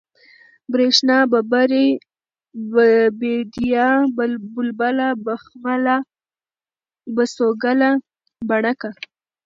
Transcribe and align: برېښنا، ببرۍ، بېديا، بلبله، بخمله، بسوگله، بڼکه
برېښنا، 0.71 1.17
ببرۍ، 1.31 1.87
بېديا، 3.19 3.87
بلبله، 4.55 5.07
بخمله، 5.25 5.95
بسوگله، 7.15 7.89
بڼکه 8.49 8.89